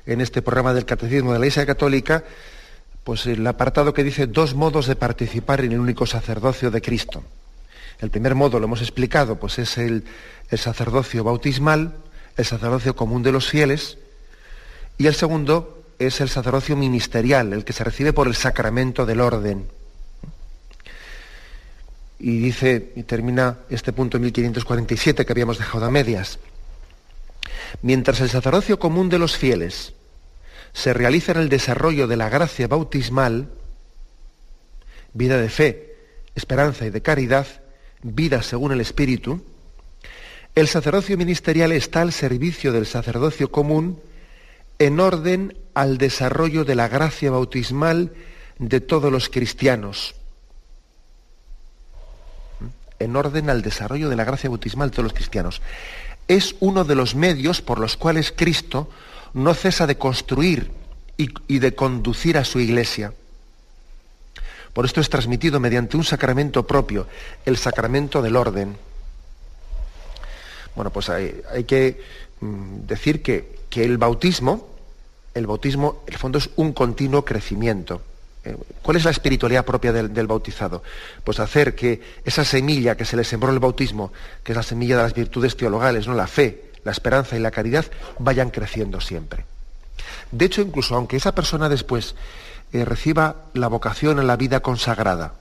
[0.05, 2.23] en este programa del Catecismo de la Iglesia Católica,
[3.03, 7.21] pues el apartado que dice dos modos de participar en el único sacerdocio de Cristo.
[7.99, 10.05] El primer modo, lo hemos explicado, pues es el,
[10.49, 11.95] sacerdocio bautismal,
[12.37, 13.97] el sacerdocio común de los fieles,
[14.97, 19.19] y el segundo es el sacerdocio ministerial, el que se recibe por el sacramento del
[19.19, 19.67] orden.
[22.23, 26.39] Y dice, y termina este punto en 1547 que habíamos dejado a medias.
[27.81, 29.91] Mientras el sacerdocio común de los fieles
[30.71, 33.49] se realiza en el desarrollo de la gracia bautismal,
[35.11, 35.97] vida de fe,
[36.33, 37.45] esperanza y de caridad,
[38.03, 39.43] vida según el Espíritu,
[40.55, 43.99] el sacerdocio ministerial está al servicio del sacerdocio común
[44.79, 48.13] en orden al desarrollo de la gracia bautismal
[48.59, 50.15] de todos los cristianos.
[53.03, 55.61] En orden al desarrollo de la gracia bautismal de todos los cristianos.
[56.29, 58.89] Es uno de los medios por los cuales Cristo
[59.33, 60.71] no cesa de construir
[61.17, 63.13] y, de conducir a su iglesia.
[64.71, 67.07] Por esto es transmitido mediante un sacramento propio,
[67.45, 68.77] el sacramento del orden.
[70.75, 72.01] Bueno, pues hay, que
[72.39, 74.67] mm, decir que, que, el bautismo,
[75.33, 78.01] el bautismo, en el fondo es un continuo crecimiento.
[78.81, 80.83] ¿Cuál es la espiritualidad propia del, bautizado?
[81.23, 84.11] Pues hacer que esa semilla que se le sembró en el bautismo,
[84.43, 86.13] que es la semilla de las virtudes teologales, ¿no?
[86.13, 87.85] la fe, la esperanza y la caridad,
[88.19, 89.45] vayan creciendo siempre.
[90.31, 92.15] De hecho, incluso aunque esa persona después
[92.73, 95.35] eh, reciba la vocación en la vida consagrada,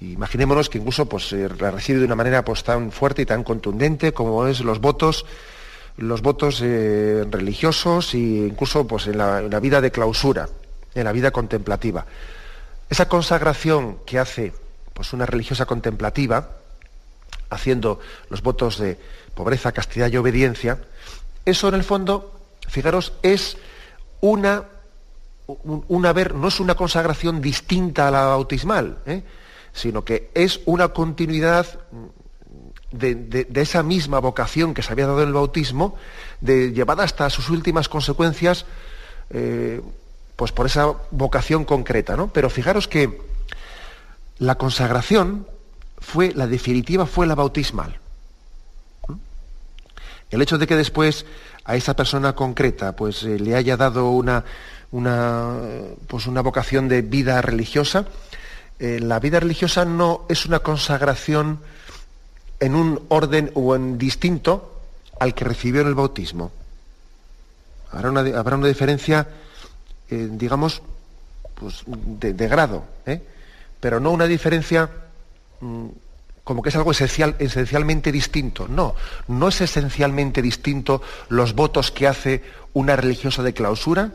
[0.00, 3.44] imaginémonos que incluso pues, eh, la recibe de una manera pues, tan fuerte y tan
[3.44, 5.26] contundente como es los votos,
[5.98, 10.48] los votos eh, religiosos e incluso pues, en la vida de clausura,
[10.94, 12.06] en la vida contemplativa.
[12.88, 14.52] Esa consagración que hace
[14.94, 16.50] pues, una religiosa contemplativa,
[17.50, 18.98] haciendo los votos de
[19.34, 20.78] pobreza, castidad y obediencia,
[21.44, 23.56] eso en el fondo fijaros, es
[24.20, 24.64] una,
[26.14, 29.22] ver, no es una consagración distinta a la bautismal, ¿eh?
[29.72, 31.66] sino que es una continuidad
[32.92, 35.96] de, esa misma vocación que se había dado en el bautismo,
[36.40, 38.66] de, llevada hasta sus últimas consecuencias,
[39.30, 39.80] eh,
[40.40, 42.16] pues por esa vocación concreta.
[42.16, 42.28] ¿no?
[42.28, 43.20] Pero fijaros que
[44.38, 45.46] la consagración
[45.98, 47.98] fue, la definitiva fue la bautismal.
[50.30, 51.26] El hecho de que después
[51.66, 54.46] a esa persona concreta pues eh, le haya dado una,
[54.92, 55.56] una,
[56.06, 58.06] pues una vocación de vida religiosa,
[58.78, 61.60] eh, la vida religiosa no es una consagración
[62.60, 64.80] en un orden o en distinto
[65.18, 66.50] al que recibió en el bautismo.
[67.92, 69.28] Habrá una, habrá una diferencia,
[70.10, 70.82] eh, digamos,
[71.54, 72.84] pues de, grado,
[73.80, 74.88] pero no una diferencia
[75.60, 75.86] mm,
[76.44, 78.66] como que es algo esencial, esencialmente distinto.
[78.66, 78.94] No,
[79.28, 82.42] no es esencialmente distinto los votos que hace
[82.72, 84.10] una religiosa de clausura,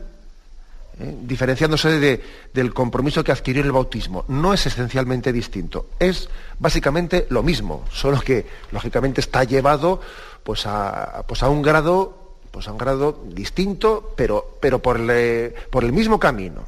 [1.00, 1.14] ¿eh?
[1.22, 2.20] diferenciándose
[2.52, 4.24] del compromiso que adquirió el bautismo.
[4.28, 5.88] No es esencialmente distinto.
[5.98, 6.28] Es
[6.58, 10.00] básicamente lo mismo, solo que lógicamente está llevado
[10.42, 12.25] pues, a, pues, a un grado
[12.56, 16.64] pues a un grado distinto, pero, pero por, el, por el mismo camino,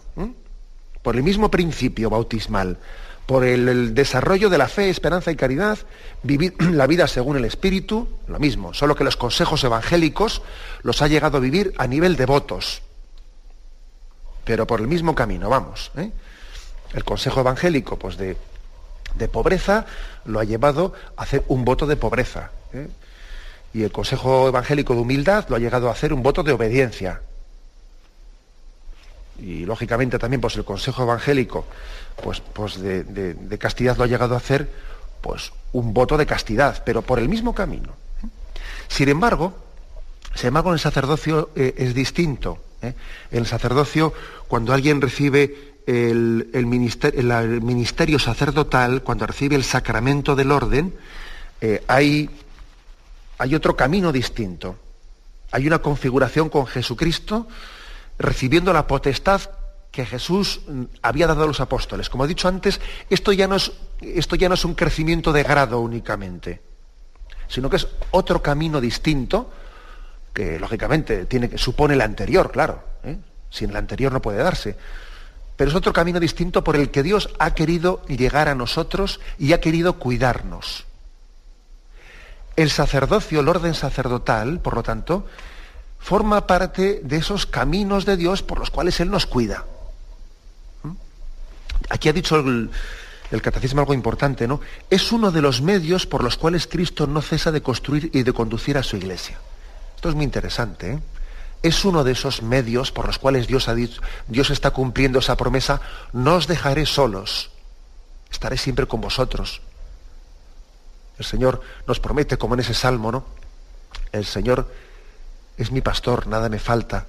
[1.00, 2.76] por el mismo principio bautismal
[3.24, 5.78] por el, desarrollo de la fe, esperanza y caridad,
[6.22, 10.42] vivir la vida según el Espíritu, lo mismo, solo que los consejos evangélicos
[10.82, 12.82] los ha llegado a vivir a nivel de votos,
[14.44, 15.90] pero por el mismo camino, vamos.
[15.96, 16.10] ¿eh?
[16.92, 18.36] El consejo evangélico, pues de,
[19.32, 19.86] pobreza,
[20.26, 22.50] lo ha llevado a hacer un voto de pobreza.
[22.74, 22.88] ¿eh?
[23.74, 27.20] Y el consejo evangélico de humildad lo ha llegado a hacer un voto de obediencia.
[29.38, 31.64] Y lógicamente también pues el consejo evangélico
[32.22, 34.68] pues, pues de, castidad lo ha llegado a hacer
[35.20, 37.94] pues un voto de castidad, pero por el mismo camino.
[38.88, 39.54] Sin embargo,
[40.34, 42.58] sin embargo, en el sacerdocio eh, es distinto.
[42.82, 42.94] ¿eh?
[43.30, 44.12] En el sacerdocio,
[44.46, 50.94] cuando alguien recibe el, ministerio, sacerdotal, cuando recibe el sacramento del orden,
[51.60, 52.30] eh, hay,
[53.38, 54.76] hay otro camino distinto.
[55.50, 57.46] Hay una configuración con Jesucristo
[58.18, 59.40] recibiendo la potestad
[59.90, 62.10] que Jesús mm, había dado a los apóstoles.
[62.10, 66.60] Como he dicho antes, esto ya no es, un crecimiento de grado únicamente,
[67.48, 69.50] sino que es otro camino distinto
[70.34, 72.82] que lógicamente tiene, supone el anterior, claro.
[73.04, 73.16] ¿eh?
[73.50, 74.76] Sin el anterior no puede darse.
[75.56, 79.52] Pero es otro camino distinto por el que Dios ha querido llegar a nosotros y
[79.52, 80.87] ha querido cuidarnos.
[82.58, 85.24] El sacerdocio, el orden sacerdotal, por lo tanto,
[86.00, 89.64] forma parte de esos caminos de Dios por los cuales Él nos cuida.
[91.88, 92.72] Aquí ha dicho el,
[93.42, 94.60] catecismo algo importante, ¿no?
[94.90, 98.32] Es uno de los medios por los cuales Cristo no cesa de construir y de
[98.32, 99.38] conducir a su iglesia.
[99.94, 100.98] Esto es muy interesante, ¿eh?
[101.62, 105.36] Es uno de esos medios por los cuales Dios ha dicho, Dios está cumpliendo esa
[105.36, 105.80] promesa,
[106.12, 107.50] no os dejaré solos,
[108.32, 109.62] estaré siempre con vosotros.
[111.18, 113.24] El Señor nos promete, como en ese salmo, ¿no?
[114.12, 114.70] El Señor
[115.56, 117.06] es mi pastor, nada me falta.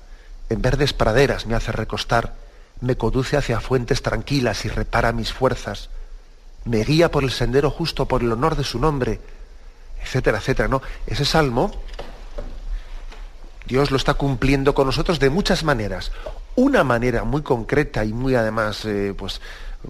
[0.50, 2.34] En verdes praderas me hace recostar,
[2.82, 5.90] me conduce hacia fuentes tranquilas y repara mis fuerzas.
[6.66, 9.20] Me guía por el sendero justo por el honor de su nombre,
[10.04, 10.68] etcétera, etcétera.
[10.68, 10.82] ¿no?
[11.06, 11.72] Ese salmo,
[13.68, 16.12] Dios lo está cumpliendo con nosotros de muchas maneras.
[16.56, 19.40] Una manera muy concreta y muy además eh, pues,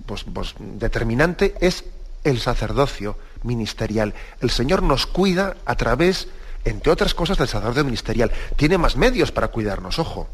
[0.05, 1.85] pues, pues, determinante es
[2.25, 4.13] el sacerdocio ministerial.
[4.41, 6.27] El Señor nos cuida a través,
[6.65, 8.31] entre otras cosas, del sacerdocio ministerial.
[8.55, 10.27] Tiene más medios para cuidarnos, ojo.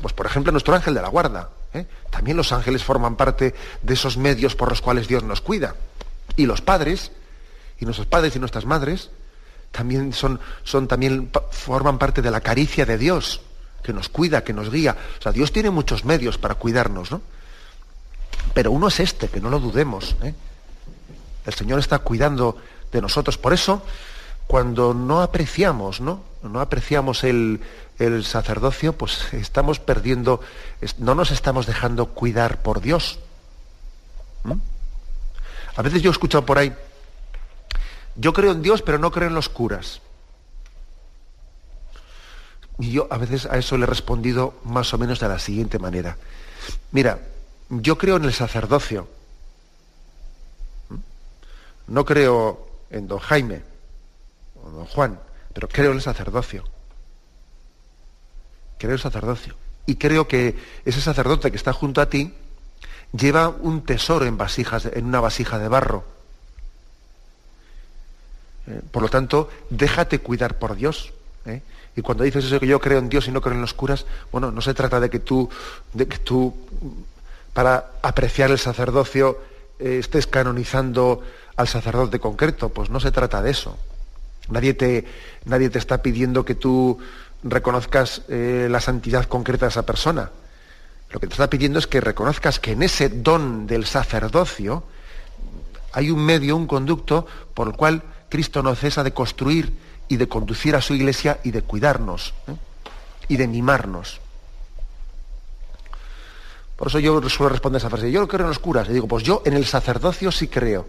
[0.00, 1.50] Pues por ejemplo nuestro ángel de la guarda.
[1.74, 1.86] ¿eh?
[2.10, 5.76] También los ángeles forman parte de esos medios por los cuales Dios nos cuida.
[6.36, 7.12] Y los padres,
[7.78, 9.10] y nuestros padres y nuestras madres,
[9.72, 13.42] también son, son también forman parte de la caricia de Dios,
[13.82, 14.96] que nos cuida, que nos guía.
[15.18, 17.20] O sea, Dios tiene muchos medios para cuidarnos, ¿no?
[18.54, 20.16] Pero uno es este, que no lo dudemos.
[20.22, 20.34] ¿eh?
[21.46, 22.56] El Señor está cuidando
[22.92, 23.38] de nosotros.
[23.38, 23.82] Por eso,
[24.46, 26.22] cuando no apreciamos, ¿no?
[26.42, 27.60] No apreciamos el,
[28.24, 30.40] sacerdocio, pues estamos perdiendo,
[30.98, 33.18] no nos estamos dejando cuidar por Dios.
[35.76, 36.74] A veces yo he escuchado por ahí,
[38.16, 40.00] yo creo en Dios, pero no creo en los curas.
[42.78, 45.78] Y yo a veces a eso le he respondido más o menos de la siguiente
[45.78, 46.16] manera.
[46.92, 47.20] Mira,
[47.68, 49.08] yo creo en el sacerdocio.
[51.90, 53.62] No creo en don Jaime
[54.62, 55.20] o don Juan,
[55.52, 56.64] pero creo en el sacerdocio.
[58.78, 59.54] Creo en el sacerdocio.
[59.86, 62.32] Y creo que ese sacerdote que está junto a ti
[63.12, 66.04] lleva un tesoro en vasijas, en una vasija de barro.
[68.68, 71.12] Eh, por lo tanto, déjate cuidar por Dios.
[71.44, 71.60] ¿eh?
[71.96, 74.06] Y cuando dices eso que yo creo en Dios y no creo en los curas,
[74.30, 75.50] bueno, no se trata de que tú,
[75.92, 76.54] de que tú
[77.52, 79.38] para apreciar el sacerdocio
[79.80, 81.22] eh, estés canonizando
[81.56, 82.68] al sacerdote concreto.
[82.70, 83.76] Pues no se trata de eso.
[84.48, 85.06] Nadie te,
[85.44, 86.98] nadie te está pidiendo que tú
[87.42, 90.30] reconozcas eh, la santidad concreta de esa persona.
[91.10, 94.84] Lo que te está pidiendo es que reconozcas que en ese don del sacerdocio
[95.92, 99.72] hay un medio, un conducto por el cual Cristo no cesa de construir
[100.08, 102.54] y de conducir a su iglesia y de cuidarnos ¿eh?
[103.28, 104.20] y de mimarnos.
[106.76, 108.10] Por eso yo suelo responder esa frase.
[108.10, 108.88] Yo no creo en los curas.
[108.88, 110.88] Y digo, pues yo en el sacerdocio sí creo.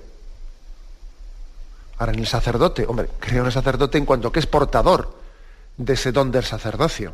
[2.02, 5.16] Ahora, en el sacerdote, hombre, creo en el sacerdote en cuanto que es portador
[5.78, 7.14] de ese don del sacerdocio.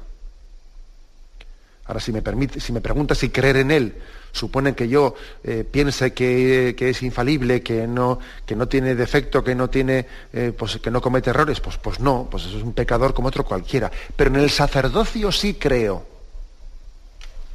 [1.83, 5.13] Ahora, si me, permite, si me preguntas si creer en él supone que yo
[5.43, 10.53] eh, piense que, es infalible, que no, que no tiene defecto, que no tiene, eh,
[10.57, 13.43] pues, que no comete errores, pues, pues no, pues eso es un pecador como otro
[13.43, 13.91] cualquiera.
[14.15, 16.05] Pero en el sacerdocio sí creo.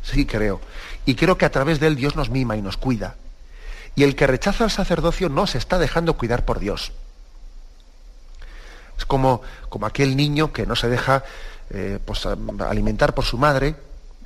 [0.03, 0.61] Sí creo.
[1.07, 3.17] Y creo que a través de él Dios nos mima y nos cuida.
[3.95, 6.93] Y el que rechaza al sacerdocio no se está dejando cuidar por Dios.
[9.03, 11.25] Es como, como aquel niño que no se deja
[11.71, 13.75] eh, pues, alimentar por su madre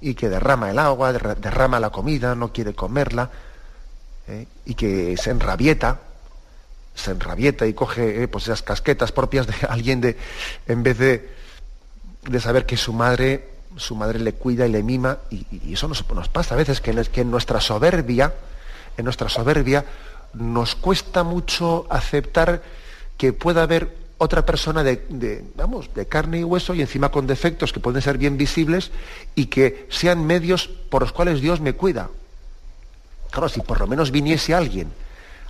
[0.03, 3.31] y que derrama el agua, derrama la comida, no quiere comerla,
[4.29, 6.01] eh, y que se enrabieta,
[6.95, 10.19] se enrabieta y coge eh, pues esas casquetas propias de alguien de,
[10.67, 11.31] en vez de,
[12.29, 13.49] de saber que su madre
[13.79, 17.03] su madre le cuida y le mima, y, eso nos, pasa a veces, que en,
[17.05, 18.35] que en nuestra soberbia,
[18.99, 19.87] en nuestra soberbia,
[20.35, 22.63] nos cuesta mucho aceptar
[23.17, 27.73] que pueda haber otra persona de, vamos, de carne y hueso y encima con defectos
[27.73, 28.91] que pueden ser bien visibles
[29.35, 32.09] y que sean medios por los cuales Dios me cuida.
[33.31, 34.91] Claro, si por lo menos viniese alguien,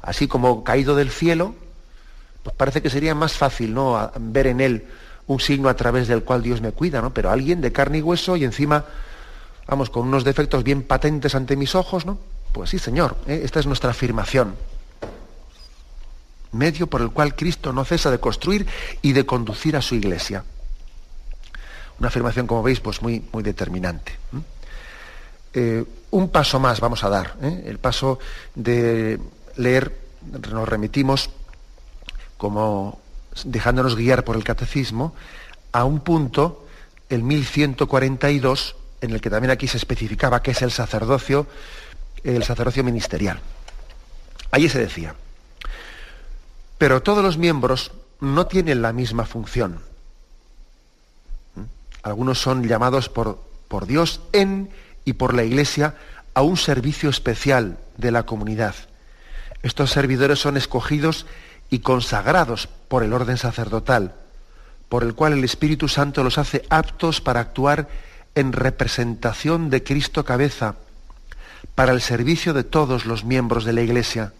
[0.02, 1.54] así como caído del cielo,
[2.42, 4.10] pues parece que sería más fácil ¿no?
[4.18, 4.84] ver en él
[5.26, 7.12] un signo a través del cual Dios me cuida, ¿no?
[7.12, 8.84] Pero alguien de carne y hueso y encima,
[9.66, 12.18] vamos, con unos defectos bien patentes ante mis ojos, ¿no?
[12.52, 13.40] Pues sí, Señor, ¿eh?
[13.44, 14.54] esta es nuestra afirmación.
[16.56, 18.66] Medio por el cual Cristo no cesa de construir
[19.02, 20.44] y de conducir a su iglesia.
[21.98, 24.12] Una afirmación, como veis, pues muy, muy determinante.
[25.54, 27.64] Eh, un paso más vamos a dar, ¿eh?
[27.66, 28.18] el paso
[28.54, 29.18] de
[29.56, 29.96] leer,
[30.30, 31.30] nos remitimos
[32.36, 33.00] como
[33.44, 35.14] dejándonos guiar por el catecismo,
[35.72, 36.66] a un punto,
[37.08, 41.46] el 1142, en el que también aquí se especificaba qué es el sacerdocio,
[42.24, 43.40] el sacerdocio ministerial.
[44.50, 45.14] Allí se decía,
[46.78, 49.80] pero todos los miembros no tienen la misma función.
[52.02, 54.70] Algunos son llamados por, por Dios en
[55.04, 55.96] y por la Iglesia
[56.34, 58.74] a un servicio especial de la comunidad.
[59.62, 61.26] Estos servidores son escogidos
[61.70, 64.14] y consagrados por el orden sacerdotal,
[64.88, 67.88] por el cual el Espíritu Santo los hace aptos para actuar
[68.34, 70.76] en representación de Cristo cabeza,
[71.74, 74.32] para el servicio de todos los miembros de la Iglesia.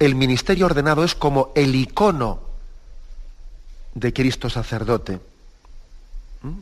[0.00, 2.40] El ministerio ordenado es como el icono
[3.94, 5.20] de Cristo sacerdote.
[6.40, 6.58] ¿Mm?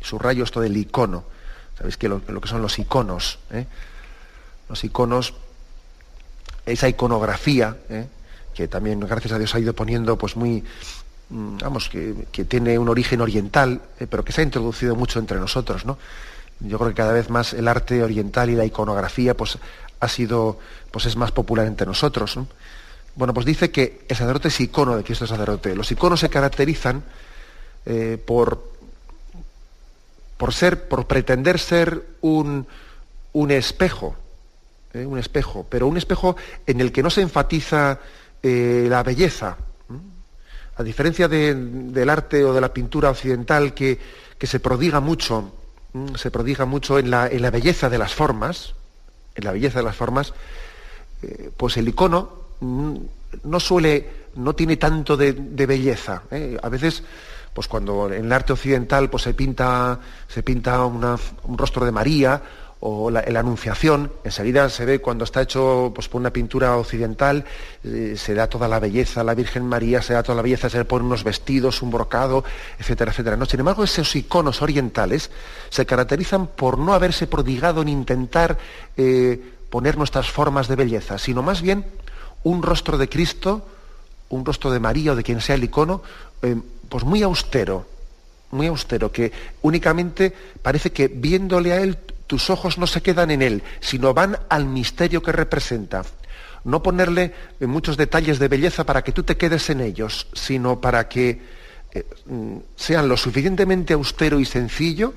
[0.00, 1.22] Subrayo esto del icono.
[1.78, 3.38] Sabéis que lo, que son los iconos.
[3.52, 3.64] ¿eh?
[4.68, 5.34] Los iconos,
[6.66, 8.08] esa iconografía, ¿eh?
[8.54, 10.64] que también, gracias a Dios, ha ido poniendo pues muy,
[11.28, 14.08] mm, vamos, que, tiene un origen oriental, ¿eh?
[14.08, 15.96] pero que se ha introducido mucho entre nosotros, ¿no?
[16.58, 19.58] Yo creo que cada vez más el arte oriental y la iconografía, pues,
[20.00, 20.58] ha sido,
[20.90, 22.36] pues es más popular entre nosotros.
[23.20, 25.76] Bueno, pues dice que el sacerdote es icono de Cristo sacerdote.
[25.76, 27.04] Los iconos se caracterizan
[28.26, 28.70] por
[30.40, 32.66] por ser, por pretender ser un,
[33.34, 34.16] un espejo,
[34.94, 35.04] ¿eh?
[35.04, 36.34] un espejo, pero un espejo
[36.66, 37.98] en el que no se enfatiza
[38.42, 39.58] eh, la belleza.
[40.78, 43.98] A diferencia del arte o de la pintura occidental que,
[44.40, 45.52] se prodiga mucho,
[46.16, 48.72] se prodiga mucho en la, en la, belleza de las formas,
[49.34, 50.32] en la belleza de las formas,
[51.20, 54.06] eh, pues el icono no suele,
[54.36, 56.22] no tiene tanto de, belleza.
[56.62, 57.02] A veces
[57.52, 59.98] pues cuando en el arte occidental pues se pinta,
[60.28, 62.40] se pinta un rostro de María
[62.80, 67.44] o la, Anunciación, enseguida se ve cuando está hecho pues, por una pintura occidental,
[67.84, 70.78] eh, se da toda la belleza, la Virgen María, se da toda la belleza, se
[70.78, 72.42] le ponen unos vestidos, un brocado,
[72.78, 73.36] etcétera, etcétera.
[73.36, 75.30] No, sin embargo, esos iconos orientales
[75.68, 78.56] se caracterizan por no haberse prodigado en intentar
[78.96, 81.84] eh, poner nuestras formas de belleza, sino más bien
[82.44, 83.66] un rostro de Cristo,
[84.30, 86.02] un rostro de María o de quien sea el icono,
[86.42, 86.56] eh,
[86.88, 87.86] pues muy austero,
[88.50, 89.32] muy austero, que
[89.62, 90.32] únicamente
[90.62, 94.64] parece que viéndole a él tus ojos no se quedan en él, sino van al
[94.64, 96.04] misterio que representa.
[96.62, 101.08] No ponerle muchos detalles de belleza para que tú te quedes en ellos, sino para
[101.08, 101.42] que
[101.92, 105.12] eh, mm, sean lo suficientemente austero y sencillo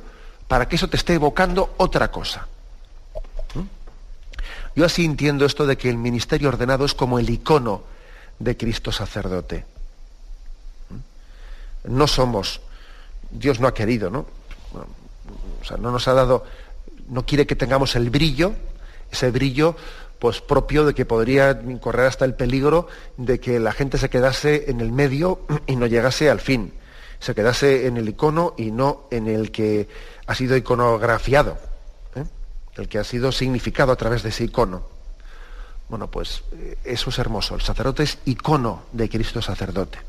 [0.48, 2.48] para que eso te esté evocando otra cosa.
[4.76, 4.80] ¿Mm?
[4.80, 7.84] Yo así entiendo esto de que el ministerio ordenado es como el icono
[8.40, 9.66] de Cristo sacerdote
[11.86, 12.62] no somos,
[13.32, 14.26] Dios no ha querido, ¿no?
[15.62, 16.46] O sea, no nos ha dado,
[17.10, 18.54] no quiere que tengamos el brillo,
[19.12, 19.76] ese brillo
[20.20, 24.70] pues propio de que podría correr hasta el peligro de que la gente se quedase
[24.70, 26.74] en el medio y no llegase al fin,
[27.20, 29.88] se quedase en el icono y no en el que
[30.26, 31.58] ha sido iconografiado.
[32.76, 34.84] El que ha sido significado a través de ese icono.
[35.90, 37.56] Bueno, pues eh, eso es hermoso.
[37.56, 40.00] El sacerdote es icono de Cristo sacerdote.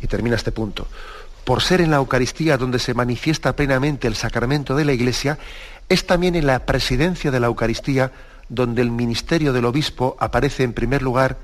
[0.00, 0.86] Y termina este punto.
[1.44, 5.38] Por ser en la Eucaristía donde se manifiesta plenamente el sacramento de la Iglesia,
[5.88, 8.12] es también en la presidencia de la Eucaristía
[8.48, 11.38] donde el ministerio del obispo aparece en primer lugar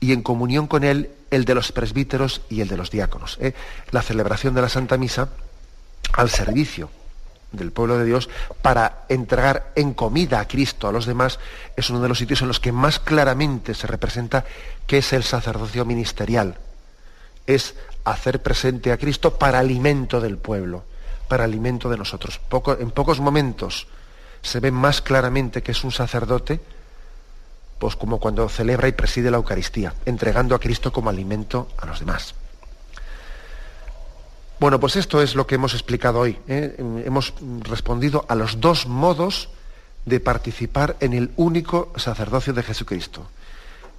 [0.00, 3.38] y en comunión con él el de los presbíteros y el de los diáconos.
[3.40, 3.54] ¿eh?
[3.90, 5.30] La celebración de la Santa Misa
[6.12, 6.90] al servicio
[7.56, 8.28] del pueblo de Dios
[8.62, 11.38] para entregar en comida a Cristo a los demás
[11.76, 14.44] es uno de los sitios en los que más claramente se representa
[14.86, 16.58] que es el sacerdocio ministerial
[17.46, 17.74] es
[18.04, 20.84] hacer presente a Cristo para alimento del pueblo,
[21.28, 22.40] para alimento de nosotros.
[22.78, 23.86] en pocos momentos
[24.42, 26.60] se ve más claramente que es un sacerdote,
[27.78, 32.00] pues como cuando celebra y preside la Eucaristía, entregando a Cristo como alimento a los
[32.00, 32.34] demás.
[34.60, 36.38] Bueno, pues esto es lo que hemos explicado hoy.
[36.48, 36.76] ¿eh?
[37.04, 39.48] Hemos respondido a los dos modos
[40.04, 43.26] de participar en el único sacerdocio de Jesucristo.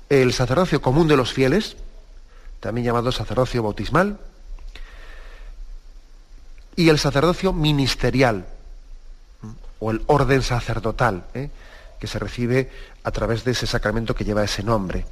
[0.10, 1.78] El sacerdocio común de los fieles,
[2.60, 4.20] también llamado sacerdocio bautismal,
[6.76, 8.46] y el sacerdocio ministerial,
[9.80, 11.50] o el orden sacerdotal, ¿eh?
[12.00, 12.72] que se recibe
[13.04, 15.06] a través de ese sacramento que lleva ese nombre.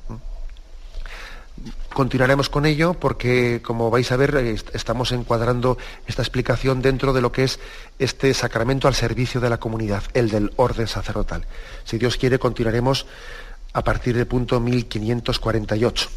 [1.94, 4.36] Continuaremos con ello porque, como vais a ver,
[4.74, 5.78] estamos encuadrando
[6.08, 7.60] esta explicación dentro de lo que es
[8.00, 11.46] este sacramento al servicio de la comunidad, el del orden sacerdotal.
[11.84, 13.06] Si Dios quiere, continuaremos
[13.74, 16.10] a partir del punto 1548.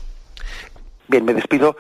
[1.08, 1.76] Bien, me despido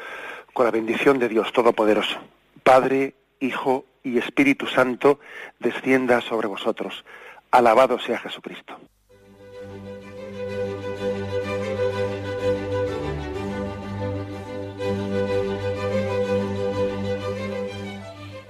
[0.52, 2.16] con la bendición de Dios Todopoderoso.
[2.62, 5.20] Padre, Hijo y Espíritu Santo,
[5.58, 7.04] descienda sobre vosotros.
[7.50, 8.78] Alabado sea Jesucristo.